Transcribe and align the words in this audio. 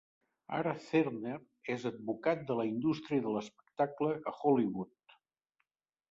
Ara 0.59 0.71
Zerner 0.85 1.33
és 1.73 1.83
advocat 1.89 2.41
de 2.51 2.57
la 2.59 2.65
indústria 2.69 3.25
de 3.25 3.33
l'espectacle 3.35 4.09
a 4.31 4.33
Hollywood. 4.39 5.17